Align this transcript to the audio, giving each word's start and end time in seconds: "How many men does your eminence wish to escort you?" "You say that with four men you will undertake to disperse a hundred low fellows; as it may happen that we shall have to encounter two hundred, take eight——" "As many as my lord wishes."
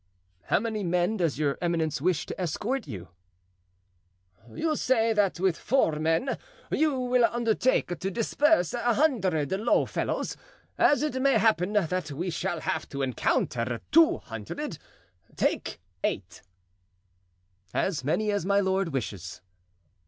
"How 0.45 0.59
many 0.59 0.81
men 0.83 1.17
does 1.17 1.37
your 1.37 1.59
eminence 1.61 2.01
wish 2.01 2.25
to 2.25 2.41
escort 2.41 2.87
you?" 2.87 3.09
"You 4.51 4.75
say 4.75 5.13
that 5.13 5.39
with 5.39 5.55
four 5.55 5.97
men 5.99 6.39
you 6.71 6.99
will 6.99 7.23
undertake 7.25 7.99
to 7.99 8.09
disperse 8.09 8.73
a 8.73 8.95
hundred 8.95 9.51
low 9.51 9.85
fellows; 9.85 10.35
as 10.75 11.03
it 11.03 11.21
may 11.21 11.37
happen 11.37 11.73
that 11.73 12.11
we 12.13 12.31
shall 12.31 12.61
have 12.61 12.89
to 12.89 13.03
encounter 13.03 13.79
two 13.91 14.17
hundred, 14.17 14.79
take 15.35 15.79
eight——" 16.03 16.41
"As 17.71 18.03
many 18.03 18.31
as 18.31 18.43
my 18.43 18.59
lord 18.59 18.91
wishes." 18.93 19.43